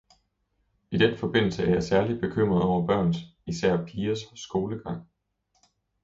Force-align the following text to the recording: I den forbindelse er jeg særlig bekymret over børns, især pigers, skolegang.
I 0.91 0.97
den 0.97 1.17
forbindelse 1.17 1.63
er 1.63 1.69
jeg 1.69 1.83
særlig 1.83 2.21
bekymret 2.21 2.61
over 2.63 2.87
børns, 2.87 3.17
især 3.47 3.85
pigers, 3.85 4.19
skolegang. 4.35 5.07